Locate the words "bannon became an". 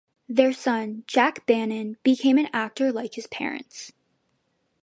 1.45-2.49